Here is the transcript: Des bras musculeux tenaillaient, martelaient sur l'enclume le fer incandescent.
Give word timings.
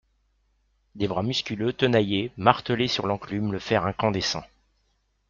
Des 0.95 1.07
bras 1.07 1.21
musculeux 1.21 1.73
tenaillaient, 1.73 2.31
martelaient 2.35 2.87
sur 2.87 3.05
l'enclume 3.05 3.51
le 3.53 3.59
fer 3.59 3.85
incandescent. 3.85 4.43